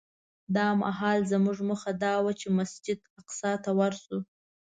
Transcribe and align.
دا 0.55 0.67
مهال 0.81 1.19
زموږ 1.31 1.57
موخه 1.69 1.91
دا 2.03 2.13
وه 2.23 2.31
چې 2.39 2.47
مسجد 2.57 2.99
اقصی 3.19 3.53
ته 3.63 3.71
ورشو. 3.79 4.17